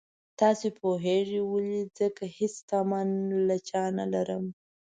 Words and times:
تاسو 0.41 0.67
پوهېږئ 0.79 1.41
ولې 1.45 1.79
ځکه 1.99 2.23
هېڅ 2.37 2.55
تمه 2.69 2.99
له 3.47 3.57
چا 3.69 3.83
نه 3.97 4.05
لرم. 4.13 4.45